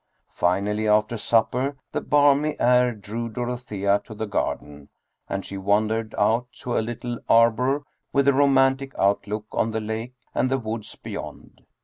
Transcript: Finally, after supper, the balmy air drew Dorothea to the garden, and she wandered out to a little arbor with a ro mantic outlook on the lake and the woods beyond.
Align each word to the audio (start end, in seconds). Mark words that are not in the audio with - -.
Finally, 0.33 0.87
after 0.87 1.15
supper, 1.15 1.77
the 1.91 2.01
balmy 2.01 2.59
air 2.59 2.91
drew 2.91 3.29
Dorothea 3.29 4.01
to 4.05 4.15
the 4.15 4.25
garden, 4.25 4.89
and 5.29 5.45
she 5.45 5.59
wandered 5.59 6.15
out 6.17 6.47
to 6.61 6.75
a 6.75 6.81
little 6.81 7.19
arbor 7.29 7.83
with 8.11 8.27
a 8.27 8.33
ro 8.33 8.47
mantic 8.47 8.93
outlook 8.97 9.45
on 9.51 9.69
the 9.69 9.79
lake 9.79 10.15
and 10.33 10.49
the 10.49 10.57
woods 10.57 10.95
beyond. 10.95 11.61